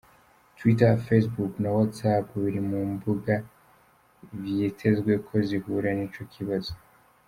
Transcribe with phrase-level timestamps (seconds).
[0.57, 3.33] Twitter, Facebook na WatsApp biri mu mbuga
[4.41, 6.73] vyitezwe ko zihura n'ico kibazo.